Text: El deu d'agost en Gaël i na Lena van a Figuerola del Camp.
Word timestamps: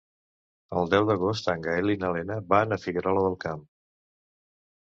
El 0.79 0.89
deu 0.93 1.05
d'agost 1.09 1.51
en 1.53 1.61
Gaël 1.67 1.93
i 1.95 1.97
na 2.05 2.11
Lena 2.17 2.39
van 2.55 2.73
a 2.73 2.81
Figuerola 2.87 3.25
del 3.29 3.39
Camp. 3.47 3.63